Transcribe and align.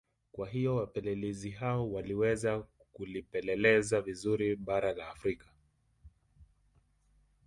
Kwa 0.31 0.47
hiyo 0.49 0.75
wapelezi 0.75 1.49
hao 1.49 1.91
waliweza 1.91 2.59
kulipeleleza 2.93 4.01
vizuri 4.01 4.55
bara 4.55 4.93
la 4.93 5.09
Afrika 5.09 5.47